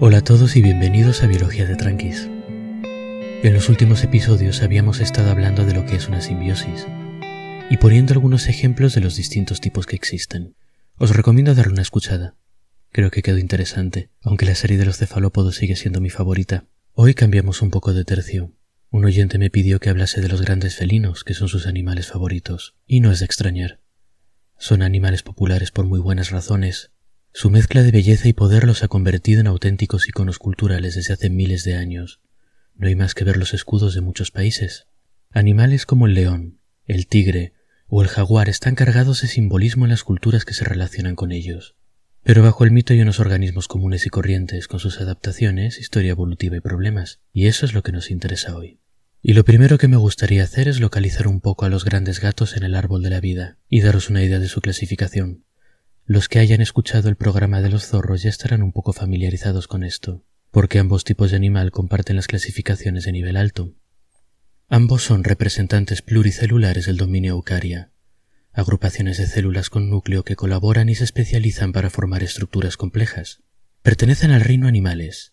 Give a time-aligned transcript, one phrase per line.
[0.00, 2.28] Hola a todos y bienvenidos a Biología de Tranquis.
[3.44, 6.88] En los últimos episodios habíamos estado hablando de lo que es una simbiosis
[7.70, 10.56] y poniendo algunos ejemplos de los distintos tipos que existen.
[10.96, 12.34] Os recomiendo darle una escuchada.
[12.90, 16.66] Creo que quedó interesante, aunque la serie de los cefalópodos sigue siendo mi favorita.
[16.92, 18.52] Hoy cambiamos un poco de tercio.
[18.90, 22.74] Un oyente me pidió que hablase de los grandes felinos, que son sus animales favoritos,
[22.84, 23.78] y no es de extrañar.
[24.58, 26.90] Son animales populares por muy buenas razones,
[27.36, 31.30] su mezcla de belleza y poder los ha convertido en auténticos iconos culturales desde hace
[31.30, 32.20] miles de años.
[32.76, 34.86] No hay más que ver los escudos de muchos países.
[35.32, 37.52] Animales como el león, el tigre
[37.88, 41.74] o el jaguar están cargados de simbolismo en las culturas que se relacionan con ellos.
[42.22, 46.56] Pero bajo el mito hay unos organismos comunes y corrientes con sus adaptaciones, historia evolutiva
[46.56, 48.78] y problemas, y eso es lo que nos interesa hoy.
[49.22, 52.56] Y lo primero que me gustaría hacer es localizar un poco a los grandes gatos
[52.56, 55.42] en el árbol de la vida y daros una idea de su clasificación.
[56.06, 59.82] Los que hayan escuchado el programa de los zorros ya estarán un poco familiarizados con
[59.82, 63.74] esto, porque ambos tipos de animal comparten las clasificaciones de nivel alto.
[64.68, 67.90] Ambos son representantes pluricelulares del dominio Eucaria,
[68.52, 73.40] agrupaciones de células con núcleo que colaboran y se especializan para formar estructuras complejas.
[73.82, 75.32] Pertenecen al reino animales,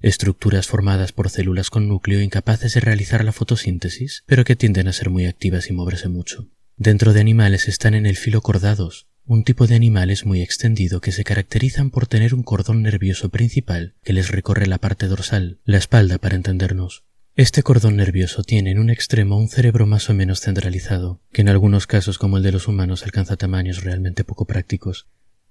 [0.00, 4.92] estructuras formadas por células con núcleo incapaces de realizar la fotosíntesis, pero que tienden a
[4.92, 6.48] ser muy activas y moverse mucho.
[6.76, 11.12] Dentro de animales están en el filo cordados, un tipo de animales muy extendido que
[11.12, 15.78] se caracterizan por tener un cordón nervioso principal que les recorre la parte dorsal, la
[15.78, 17.04] espalda para entendernos.
[17.34, 21.48] Este cordón nervioso tiene en un extremo un cerebro más o menos centralizado, que en
[21.48, 25.08] algunos casos como el de los humanos alcanza tamaños realmente poco prácticos.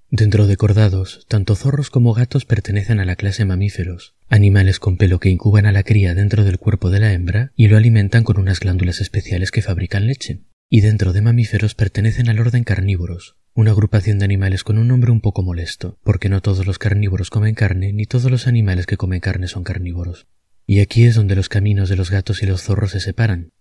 [0.09, 5.19] Dentro de cordados, tanto zorros como gatos pertenecen a la clase mamíferos, animales con pelo
[5.19, 8.39] que incuban a la cría dentro del cuerpo de la hembra y lo alimentan con
[8.39, 10.41] unas glándulas especiales que fabrican leche.
[10.75, 15.11] Y dentro de mamíferos pertenecen al orden carnívoros, una agrupación de animales con un nombre
[15.11, 18.97] un poco molesto, porque no todos los carnívoros comen carne, ni todos los animales que
[18.97, 20.25] comen carne son carnívoros.
[20.65, 23.51] Y aquí es donde los caminos de los gatos y los zorros se separan.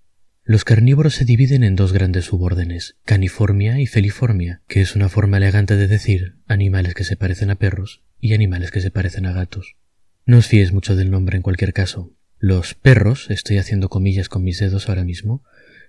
[0.43, 5.37] Los carnívoros se dividen en dos grandes subórdenes, caniformia y feliformia, que es una forma
[5.37, 9.35] elegante de decir animales que se parecen a perros y animales que se parecen a
[9.35, 9.77] gatos.
[10.25, 12.17] No os fíes mucho del nombre en cualquier caso.
[12.39, 15.45] Los perros, estoy haciendo comillas con mis dedos ahora mismo,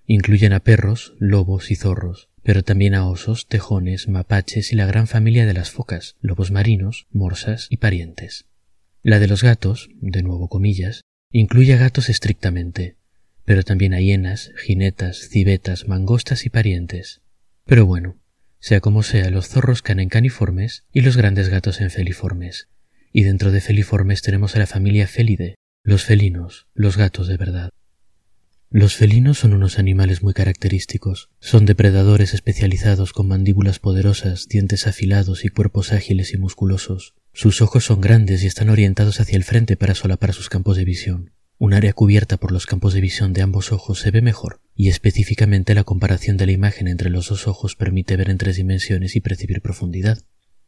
[0.06, 5.08] incluyen a perros, lobos y zorros, pero también a osos, tejones, mapaches y la gran
[5.08, 8.46] familia de las focas, lobos marinos, morsas y parientes.
[9.02, 12.98] La de los gatos, de nuevo comillas, incluye a gatos estrictamente,
[13.46, 17.22] pero también a hienas, jinetas, civetas, mangostas y parientes.
[17.66, 18.18] Pero bueno,
[18.60, 22.70] sea como sea, los zorros caen en caniformes y los grandes gatos en feliformes,
[23.12, 27.70] y dentro de feliformes tenemos a la familia Felidae, los felinos, los gatos de verdad.
[28.76, 31.30] Los felinos son unos animales muy característicos.
[31.40, 37.14] Son depredadores especializados con mandíbulas poderosas, dientes afilados y cuerpos ágiles y musculosos.
[37.34, 40.86] Sus ojos son grandes y están orientados hacia el frente para solapar sus campos de
[40.86, 41.34] visión.
[41.60, 44.90] Un área cubierta por los campos de visión de ambos ojos se ve mejor, y
[44.90, 49.16] específicamente la comparación de la imagen entre los dos ojos permite ver en tres dimensiones
[49.16, 50.18] y percibir profundidad.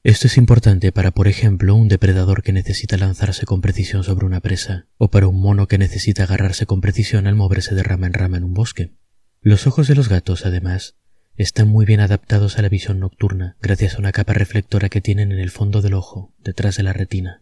[0.05, 4.39] Esto es importante para, por ejemplo, un depredador que necesita lanzarse con precisión sobre una
[4.39, 8.13] presa, o para un mono que necesita agarrarse con precisión al moverse de rama en
[8.13, 8.93] rama en un bosque.
[9.41, 10.95] Los ojos de los gatos, además,
[11.37, 15.31] están muy bien adaptados a la visión nocturna, gracias a una capa reflectora que tienen
[15.31, 17.41] en el fondo del ojo, detrás de la retina.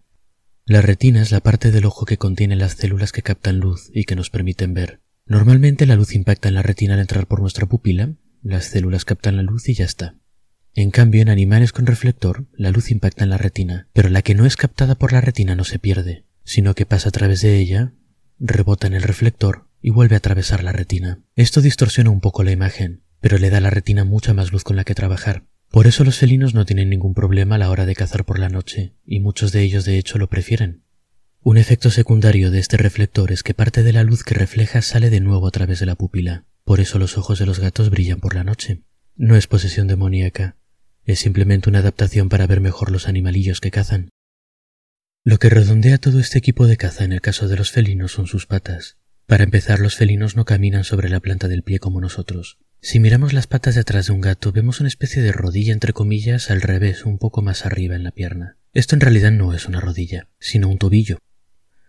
[0.64, 4.06] La retina es la parte del ojo que contiene las células que captan luz y
[4.06, 5.02] que nos permiten ver.
[5.26, 9.36] Normalmente la luz impacta en la retina al entrar por nuestra pupila, las células captan
[9.36, 10.16] la luz y ya está.
[10.76, 14.34] En cambio, en animales con reflector, la luz impacta en la retina, pero la que
[14.34, 17.60] no es captada por la retina no se pierde, sino que pasa a través de
[17.60, 17.94] ella,
[18.40, 21.22] rebota en el reflector y vuelve a atravesar la retina.
[21.36, 24.64] Esto distorsiona un poco la imagen, pero le da a la retina mucha más luz
[24.64, 25.46] con la que trabajar.
[25.70, 28.50] Por eso los felinos no tienen ningún problema a la hora de cazar por la
[28.50, 30.84] noche, y muchos de ellos de hecho lo prefieren.
[31.42, 35.10] Un efecto secundario de este reflector es que parte de la luz que refleja sale
[35.10, 36.46] de nuevo a través de la pupila.
[36.64, 38.82] Por eso los ojos de los gatos brillan por la noche.
[39.16, 40.56] No es posesión demoníaca,
[41.06, 44.10] es simplemente una adaptación para ver mejor los animalillos que cazan.
[45.24, 48.28] Lo que redondea todo este equipo de caza en el caso de los felinos son
[48.28, 48.98] sus patas.
[49.26, 52.58] Para empezar, los felinos no caminan sobre la planta del pie como nosotros.
[52.82, 55.94] Si miramos las patas de atrás de un gato, vemos una especie de rodilla entre
[55.94, 58.58] comillas al revés, un poco más arriba en la pierna.
[58.74, 61.20] Esto en realidad no es una rodilla, sino un tobillo.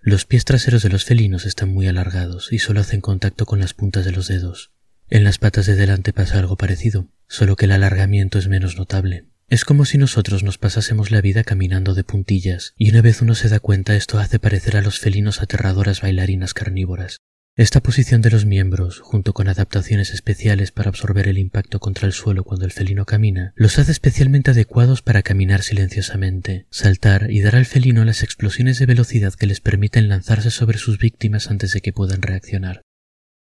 [0.01, 3.75] Los pies traseros de los felinos están muy alargados y solo hacen contacto con las
[3.75, 4.71] puntas de los dedos.
[5.11, 9.27] En las patas de delante pasa algo parecido solo que el alargamiento es menos notable.
[9.49, 13.35] Es como si nosotros nos pasásemos la vida caminando de puntillas, y una vez uno
[13.35, 17.19] se da cuenta esto hace parecer a los felinos aterradoras bailarinas carnívoras.
[17.57, 22.13] Esta posición de los miembros, junto con adaptaciones especiales para absorber el impacto contra el
[22.13, 27.55] suelo cuando el felino camina, los hace especialmente adecuados para caminar silenciosamente, saltar y dar
[27.55, 31.81] al felino las explosiones de velocidad que les permiten lanzarse sobre sus víctimas antes de
[31.81, 32.83] que puedan reaccionar.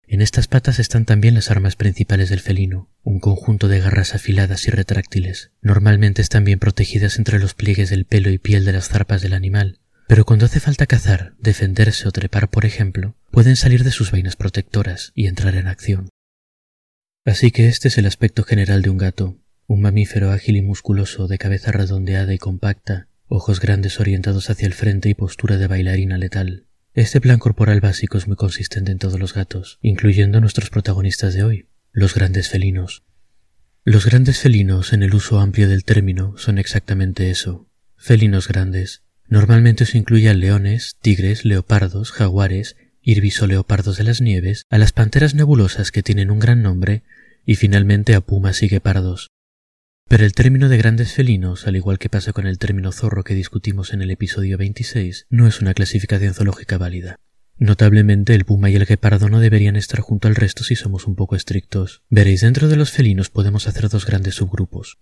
[0.09, 4.67] En estas patas están también las armas principales del felino, un conjunto de garras afiladas
[4.69, 5.51] y retráctiles.
[5.63, 9.33] Normalmente están bien protegidas entre los pliegues del pelo y piel de las zarpas del
[9.33, 14.13] animal, pero cuando hace falta cazar, defenderse o trepar, por ejemplo, pueden salir de sus
[14.13, 16.09] vainas protectoras y entrar en acción.
[17.25, 21.27] Así que este es el aspecto general de un gato, un mamífero ágil y musculoso
[21.27, 26.19] de cabeza redondeada y compacta, ojos grandes orientados hacia el frente y postura de bailarina
[26.19, 26.67] letal.
[26.97, 31.45] Este plan corporal básico es muy consistente en todos los gatos, incluyendo nuestros protagonistas de
[31.45, 33.05] hoy, los grandes felinos.
[33.85, 39.87] Los grandes felinos, en el uso amplio del término, son exactamente eso, felinos grandes, Normalmente
[39.87, 45.91] se incluye a leones, tigres, leopardos, jaguares, leopardos de las nieves, a las panteras nebulosas
[45.91, 47.03] que tienen un gran nombre
[47.45, 49.29] y finalmente a pumas y guepardos.
[50.09, 53.35] Pero el término de grandes felinos, al igual que pasa con el término zorro que
[53.35, 57.19] discutimos en el episodio 26, no es una clasificación zoológica válida.
[57.59, 61.17] Notablemente el puma y el guepardo no deberían estar junto al resto si somos un
[61.17, 62.03] poco estrictos.
[62.09, 64.99] Veréis, dentro de los felinos podemos hacer dos grandes subgrupos.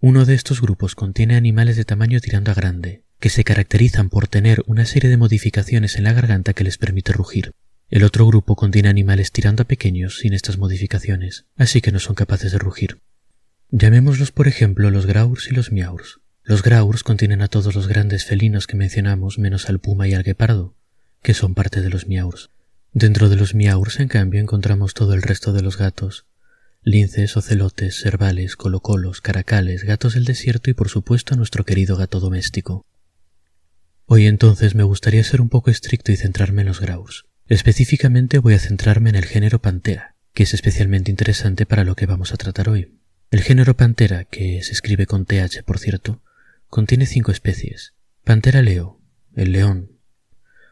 [0.00, 4.28] Uno de estos grupos contiene animales de tamaño tirando a grande, que se caracterizan por
[4.28, 7.52] tener una serie de modificaciones en la garganta que les permite rugir.
[7.88, 12.16] El otro grupo contiene animales tirando a pequeños sin estas modificaciones, así que no son
[12.16, 12.98] capaces de rugir.
[13.74, 16.20] Llamémoslos por ejemplo los graurs y los miaurs.
[16.44, 20.24] Los graurs contienen a todos los grandes felinos que mencionamos menos al puma y al
[20.24, 20.76] guepardo,
[21.22, 22.50] que son parte de los miaurs.
[22.92, 26.26] Dentro de los miaurs, en cambio, encontramos todo el resto de los gatos,
[26.82, 32.84] linces, ocelotes, cervales, colocolos, caracales, gatos del desierto y por supuesto nuestro querido gato doméstico.
[34.04, 37.24] Hoy entonces me gustaría ser un poco estricto y centrarme en los graus.
[37.46, 42.04] Específicamente voy a centrarme en el género Pantera, que es especialmente interesante para lo que
[42.04, 42.98] vamos a tratar hoy.
[43.32, 46.20] El género Pantera, que se escribe con TH por cierto,
[46.68, 47.94] contiene cinco especies.
[48.24, 49.00] Pantera leo,
[49.34, 49.92] el león,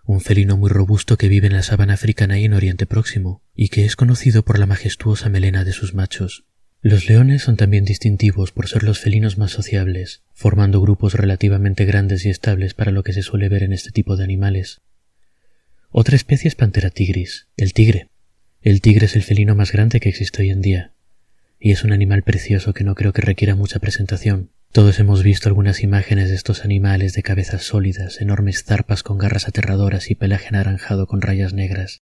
[0.05, 3.71] un felino muy robusto que vive en la sabana africana y en Oriente Próximo, y
[3.71, 6.45] que es conocido por la majestuosa melena de sus machos.
[6.83, 12.27] Los leones son también distintivos por ser los felinos más sociables, formando grupos relativamente grandes
[12.27, 14.83] y estables para lo que se suele ver en este tipo de animales.
[15.89, 18.11] Otra especie es Pantera tigris, el tigre.
[18.61, 20.93] El tigre es el felino más grande que existe hoy en día,
[21.61, 24.51] y es un animal precioso que no creo que requiera mucha presentación.
[24.73, 29.47] Todos hemos visto algunas imágenes de estos animales de cabezas sólidas, enormes zarpas con garras
[29.47, 32.01] aterradoras y pelaje anaranjado con rayas negras.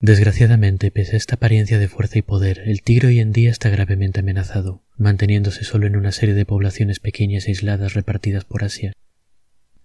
[0.00, 3.68] Desgraciadamente, pese a esta apariencia de fuerza y poder, el tigre hoy en día está
[3.68, 8.92] gravemente amenazado, manteniéndose solo en una serie de poblaciones pequeñas e aisladas repartidas por Asia.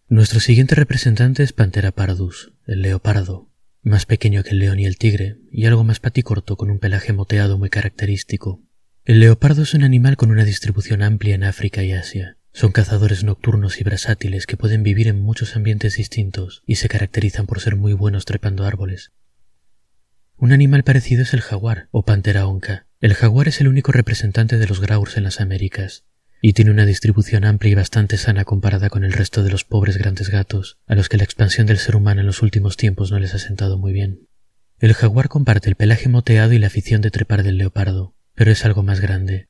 [0.07, 3.49] Nuestro siguiente representante es Pantera pardus, el leopardo,
[3.81, 7.11] más pequeño que el león y el tigre, y algo más paticorto con un pelaje
[7.11, 8.64] moteado muy característico.
[9.05, 12.37] El leopardo es un animal con una distribución amplia en África y Asia.
[12.51, 17.45] Son cazadores nocturnos y versátiles que pueden vivir en muchos ambientes distintos y se caracterizan
[17.45, 19.11] por ser muy buenos trepando árboles,
[20.37, 22.87] un animal parecido es el jaguar o pantera onca.
[22.99, 26.03] El jaguar es el único representante de los graurs en las Américas
[26.41, 29.97] y tiene una distribución amplia y bastante sana comparada con el resto de los pobres
[29.97, 33.19] grandes gatos, a los que la expansión del ser humano en los últimos tiempos no
[33.19, 34.27] les ha sentado muy bien.
[34.79, 38.63] El jaguar comparte el pelaje moteado y la afición de trepar del leopardo, pero es
[38.65, 39.47] algo más grande.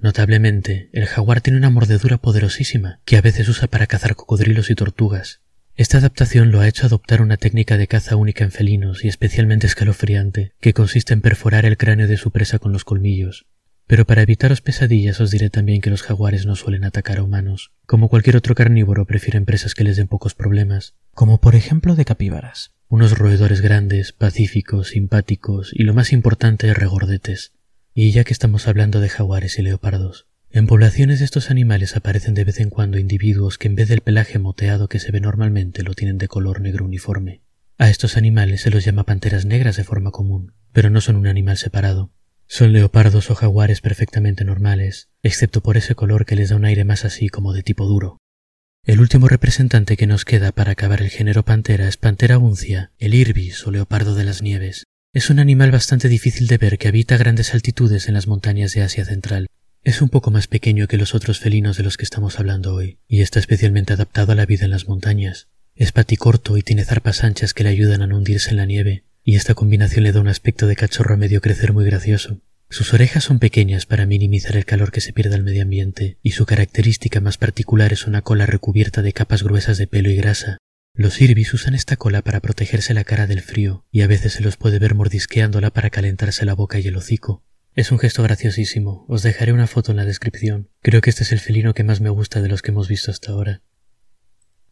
[0.00, 4.74] Notablemente, el jaguar tiene una mordedura poderosísima que a veces usa para cazar cocodrilos y
[4.74, 5.42] tortugas,
[5.74, 9.66] esta adaptación lo ha hecho adoptar una técnica de caza única en felinos y especialmente
[9.66, 13.46] escalofriante, que consiste en perforar el cráneo de su presa con los colmillos.
[13.86, 17.72] Pero para evitaros pesadillas os diré también que los jaguares no suelen atacar a humanos.
[17.86, 22.04] Como cualquier otro carnívoro prefieren presas que les den pocos problemas, como por ejemplo de
[22.04, 27.52] capíbaras, unos roedores grandes, pacíficos, simpáticos y lo más importante regordetes.
[27.94, 32.32] Y ya que estamos hablando de jaguares y leopardos, en poblaciones de estos animales aparecen
[32.32, 35.82] de vez en cuando individuos que en vez del pelaje moteado que se ve normalmente
[35.82, 37.42] lo tienen de color negro uniforme.
[37.76, 41.26] A estos animales se los llama panteras negras de forma común, pero no son un
[41.26, 42.12] animal separado.
[42.46, 46.84] Son leopardos o jaguares perfectamente normales, excepto por ese color que les da un aire
[46.84, 48.18] más así como de tipo duro.
[48.84, 53.14] El último representante que nos queda para acabar el género pantera es Pantera uncia, el
[53.14, 54.84] irbis o leopardo de las nieves.
[55.14, 58.80] Es un animal bastante difícil de ver que habita grandes altitudes en las montañas de
[58.80, 59.46] Asia Central.
[59.84, 62.98] Es un poco más pequeño que los otros felinos de los que estamos hablando hoy,
[63.08, 65.48] y está especialmente adaptado a la vida en las montañas.
[65.74, 69.04] Es paticorto y tiene zarpas anchas que le ayudan a no hundirse en la nieve,
[69.22, 72.40] y esta combinación le da un aspecto de cachorro a medio crecer muy gracioso.
[72.70, 76.30] Sus orejas son pequeñas para minimizar el calor que se pierde al medio ambiente, y
[76.30, 80.56] su característica más particular es una cola recubierta de capas gruesas de pelo y grasa.
[80.94, 84.42] Los irbis usan esta cola para protegerse la cara del frío y a veces se
[84.42, 87.42] los puede ver mordisqueándola para calentarse la boca y el hocico.
[87.74, 89.06] Es un gesto graciosísimo.
[89.08, 90.68] Os dejaré una foto en la descripción.
[90.82, 93.10] Creo que este es el felino que más me gusta de los que hemos visto
[93.10, 93.62] hasta ahora.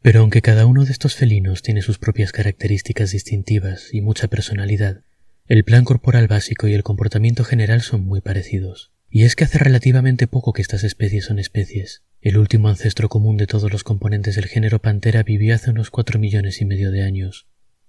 [0.02, 5.02] Pero aunque cada uno de estos felinos tiene sus propias características distintivas y mucha personalidad,
[5.46, 8.92] el plan corporal básico y el comportamiento general son muy parecidos.
[9.08, 12.02] Y es que hace relativamente poco que estas especies son especies.
[12.22, 16.18] El último ancestro común de todos los componentes del género Pantera vivió hace unos cuatro
[16.18, 17.46] millones y medio de años.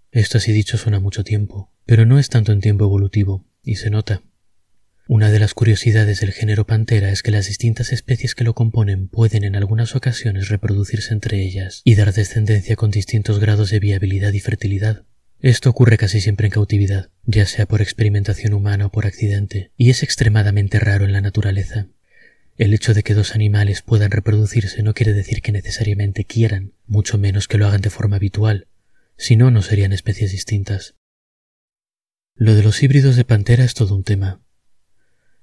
[0.10, 3.90] Esto así dicho suena mucho tiempo, pero no es tanto en tiempo evolutivo, y se
[3.90, 4.22] nota.
[5.06, 9.10] Una de las curiosidades del género Pantera es que las distintas especies que lo componen
[9.10, 14.32] pueden en algunas ocasiones reproducirse entre ellas y dar descendencia con distintos grados de viabilidad
[14.32, 15.04] y fertilidad.
[15.42, 19.90] Esto ocurre casi siempre en cautividad, ya sea por experimentación humana o por accidente, y
[19.90, 21.88] es extremadamente raro en la naturaleza.
[22.62, 27.18] El hecho de que dos animales puedan reproducirse no quiere decir que necesariamente quieran, mucho
[27.18, 28.68] menos que lo hagan de forma habitual,
[29.18, 30.94] si no, no serían especies distintas.
[32.36, 34.44] Lo de los híbridos de pantera es todo un tema.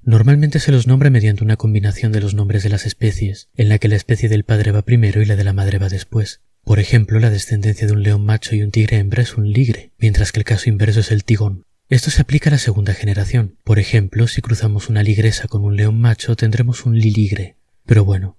[0.01, 3.81] Normalmente se los nombra mediante una combinación de los nombres de las especies, en la
[3.81, 6.43] que la especie del padre va primero y la de la madre va después.
[6.63, 9.91] Por ejemplo, la descendencia de un león macho y un tigre hembra es un ligre,
[9.99, 11.65] mientras que el caso inverso es el tigón.
[11.90, 13.57] Esto se aplica a la segunda generación.
[13.64, 17.57] Por ejemplo, si cruzamos una ligresa con un león macho tendremos un liligre.
[17.87, 18.37] Pero bueno,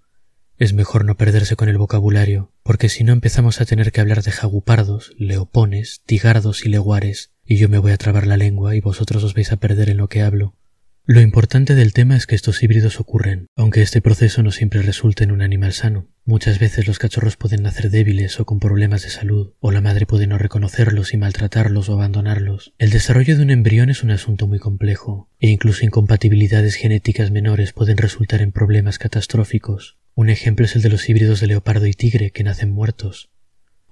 [0.59, 4.21] es mejor no perderse con el vocabulario, porque si no empezamos a tener que hablar
[4.21, 8.81] de jagupardos, leopones, tigardos y leguares, y yo me voy a trabar la lengua y
[8.81, 10.55] vosotros os vais a perder en lo que hablo.
[11.11, 15.23] Lo importante del tema es que estos híbridos ocurren, aunque este proceso no siempre resulte
[15.23, 16.07] en un animal sano.
[16.23, 20.05] Muchas veces los cachorros pueden nacer débiles o con problemas de salud, o la madre
[20.05, 22.75] puede no reconocerlos y maltratarlos o abandonarlos.
[22.77, 27.73] El desarrollo de un embrión es un asunto muy complejo, e incluso incompatibilidades genéticas menores
[27.73, 29.97] pueden resultar en problemas catastróficos.
[30.13, 33.31] Un ejemplo es el de los híbridos de leopardo y tigre que nacen muertos.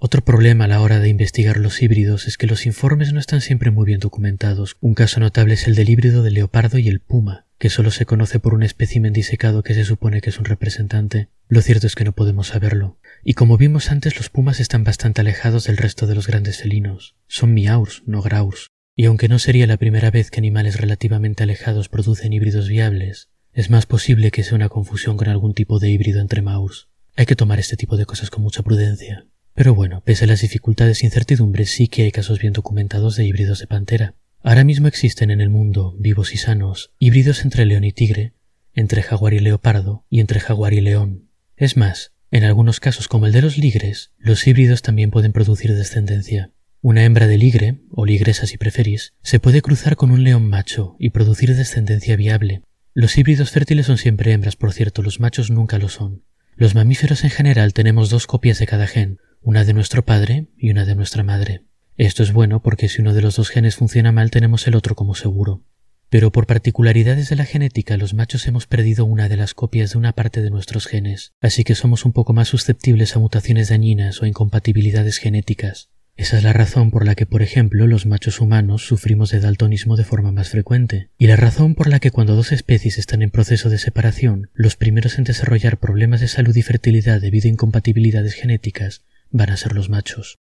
[0.00, 3.40] Otro problema a la hora de investigar los híbridos es que los informes no están
[3.40, 4.76] siempre muy bien documentados.
[4.80, 8.06] Un caso notable es el del híbrido del leopardo y el puma, que solo se
[8.06, 11.30] conoce por un espécimen disecado que se supone que es un representante.
[11.48, 13.00] Lo cierto es que no podemos saberlo.
[13.24, 17.16] Y como vimos antes, los pumas están bastante alejados del resto de los grandes felinos.
[17.26, 18.68] Son miaurs, no graurs.
[18.94, 23.68] Y aunque no sería la primera vez que animales relativamente alejados producen híbridos viables, es
[23.68, 26.86] más posible que sea una confusión con algún tipo de híbrido entre maurs.
[27.16, 29.26] Hay que tomar este tipo de cosas con mucha prudencia.
[29.58, 33.24] Pero bueno, pese a las dificultades e incertidumbres, sí que hay casos bien documentados de
[33.24, 34.14] híbridos de pantera.
[34.40, 38.34] Ahora mismo existen en el mundo, vivos y sanos, híbridos entre león y tigre,
[38.72, 41.30] entre jaguar y leopardo y entre jaguar y león.
[41.56, 45.74] Es más, en algunos casos como el de los ligres, los híbridos también pueden producir
[45.74, 46.52] descendencia.
[46.80, 50.94] Una hembra de ligre, o ligresa si preferís, se puede cruzar con un león macho
[51.00, 52.62] y producir descendencia viable.
[52.94, 56.22] Los híbridos fértiles son siempre hembras, por cierto, los machos nunca lo son.
[56.54, 60.70] Los mamíferos en general tenemos dos copias de cada gen, una de nuestro padre y
[60.70, 61.62] una de nuestra madre.
[61.96, 64.94] Esto es bueno porque si uno de los dos genes funciona mal tenemos el otro
[64.94, 65.64] como seguro.
[66.10, 69.98] Pero por particularidades de la genética los machos hemos perdido una de las copias de
[69.98, 74.22] una parte de nuestros genes, así que somos un poco más susceptibles a mutaciones dañinas
[74.22, 75.90] o incompatibilidades genéticas.
[76.16, 79.96] Esa es la razón por la que, por ejemplo, los machos humanos sufrimos de daltonismo
[79.96, 83.30] de forma más frecuente, y la razón por la que cuando dos especies están en
[83.30, 88.34] proceso de separación, los primeros en desarrollar problemas de salud y fertilidad debido a incompatibilidades
[88.34, 90.38] genéticas van a ser los machos.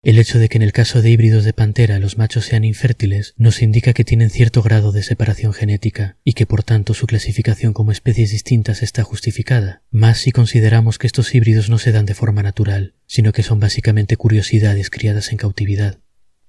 [0.00, 3.34] El hecho de que en el caso de híbridos de pantera los machos sean infértiles
[3.36, 7.72] nos indica que tienen cierto grado de separación genética y que por tanto su clasificación
[7.72, 12.14] como especies distintas está justificada, más si consideramos que estos híbridos no se dan de
[12.14, 15.98] forma natural, sino que son básicamente curiosidades criadas en cautividad.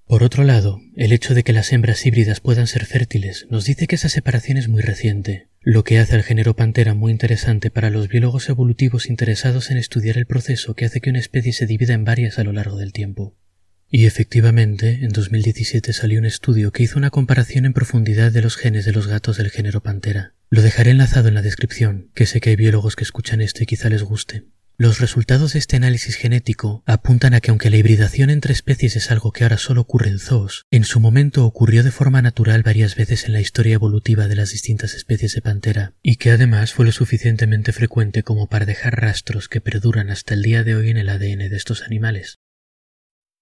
[0.06, 3.88] Por otro lado, el hecho de que las hembras híbridas puedan ser fértiles nos dice
[3.88, 7.90] que esa separación es muy reciente, lo que hace al género Pantera muy interesante para
[7.90, 11.94] los biólogos evolutivos interesados en estudiar el proceso que hace que una especie se divida
[11.94, 13.36] en varias a lo largo del tiempo.
[13.92, 18.56] Y efectivamente, en 2017 salió un estudio que hizo una comparación en profundidad de los
[18.56, 20.34] genes de los gatos del género Pantera.
[20.50, 23.66] Lo dejaré enlazado en la descripción, que sé que hay biólogos que escuchan esto y
[23.66, 24.46] quizá les guste.
[24.82, 29.12] Los resultados de este análisis genético apuntan a que aunque la hibridación entre especies es
[29.12, 32.96] algo que ahora solo ocurre en zoos, en su momento ocurrió de forma natural varias
[32.96, 36.86] veces en la historia evolutiva de las distintas especies de pantera, y que además fue
[36.86, 40.98] lo suficientemente frecuente como para dejar rastros que perduran hasta el día de hoy en
[40.98, 42.40] el ADN de estos animales.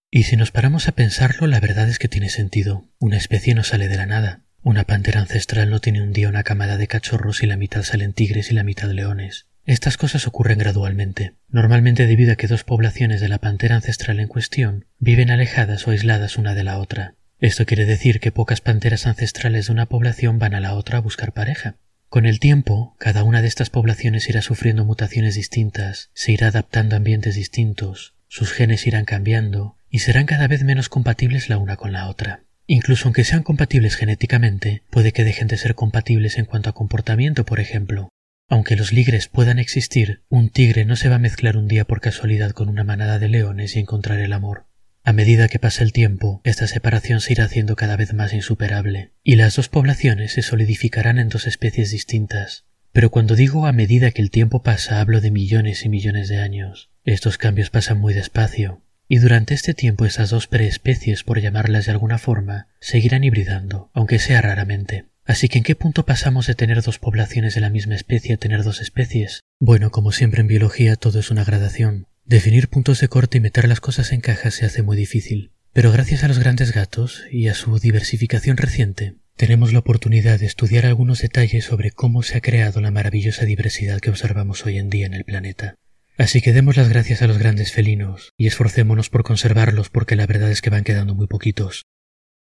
[0.09, 2.89] Y si nos paramos a pensarlo, la verdad es que tiene sentido.
[2.97, 4.41] Una especie no sale de la nada.
[4.63, 8.13] Una pantera ancestral no tiene un día una camada de cachorros y la mitad salen
[8.13, 9.45] tigres y la mitad leones.
[9.67, 14.29] Estas cosas ocurren gradualmente, normalmente debido a que dos poblaciones de la pantera ancestral en
[14.29, 17.15] cuestión viven alejadas o aisladas una de la otra.
[17.41, 21.01] Esto quiere decir que pocas panteras ancestrales de una población van a la otra a
[21.01, 21.75] buscar pareja.
[22.07, 26.95] Con el tiempo, cada una de estas poblaciones irá sufriendo mutaciones distintas, se irá adaptando
[26.95, 31.75] a ambientes distintos, sus genes irán cambiando y serán cada vez menos compatibles la una
[31.75, 32.45] con la otra.
[32.67, 37.45] Incluso aunque sean compatibles genéticamente, puede que dejen de ser compatibles en cuanto a comportamiento,
[37.45, 38.07] por ejemplo.
[38.49, 41.99] Aunque los ligres puedan existir, un tigre no se va a mezclar un día por
[41.99, 44.67] casualidad con una manada de leones y encontrar el amor.
[45.03, 49.11] A medida que pasa el tiempo, esta separación se irá haciendo cada vez más insuperable,
[49.23, 52.65] y las dos poblaciones se solidificarán en dos especies distintas.
[52.93, 56.37] Pero cuando digo a medida que el tiempo pasa hablo de millones y millones de
[56.37, 56.89] años.
[57.03, 61.91] Estos cambios pasan muy despacio, y durante este tiempo esas dos preespecies, por llamarlas de
[61.91, 65.05] alguna forma, seguirán hibridando, aunque sea raramente.
[65.27, 68.37] Así que ¿en qué punto pasamos de tener dos poblaciones de la misma especie a
[68.37, 69.41] tener dos especies?
[69.59, 72.07] Bueno, como siempre en biología todo es una gradación.
[72.23, 75.91] Definir puntos de corte y meter las cosas en cajas se hace muy difícil, pero
[75.91, 80.85] gracias a los grandes gatos y a su diversificación reciente, tenemos la oportunidad de estudiar
[80.85, 85.07] algunos detalles sobre cómo se ha creado la maravillosa diversidad que observamos hoy en día
[85.07, 85.75] en el planeta.
[86.17, 90.25] Así que demos las gracias a los grandes felinos y esforcémonos por conservarlos porque la
[90.25, 91.83] verdad es que van quedando muy poquitos.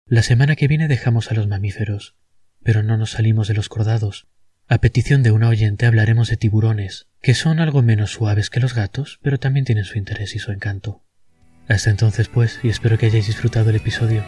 [0.06, 2.16] La semana que viene dejamos a los mamíferos,
[2.64, 4.28] pero no nos salimos de los cordados,
[4.72, 8.76] a petición de una oyente hablaremos de tiburones, que son algo menos suaves que los
[8.76, 11.02] gatos, pero también tienen su interés y su encanto.
[11.68, 14.24] Hasta entonces pues, y espero que hayáis disfrutado el episodio.